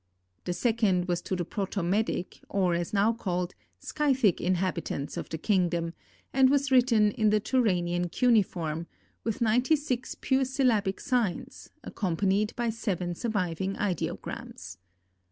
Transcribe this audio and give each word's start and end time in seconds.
The 0.45 0.53
second 0.53 1.07
was 1.07 1.21
to 1.21 1.35
the 1.35 1.45
Proto 1.45 1.83
Medic, 1.83 2.39
or 2.49 2.73
as 2.73 2.91
now 2.91 3.13
called, 3.13 3.53
Scythic 3.77 4.41
inhabitants 4.41 5.15
of 5.15 5.29
the 5.29 5.37
kingdom, 5.37 5.93
and 6.33 6.49
was 6.49 6.71
written 6.71 7.11
in 7.11 7.29
the 7.29 7.39
Turanian 7.39 8.09
cuneiform, 8.09 8.87
with 9.23 9.41
ninety 9.41 9.75
six 9.75 10.15
pure 10.15 10.43
syllabic 10.45 10.99
signs, 10.99 11.69
accompanied 11.83 12.55
by 12.55 12.71
seven 12.71 13.13
surviving 13.13 13.75
ideograms. 13.75 14.77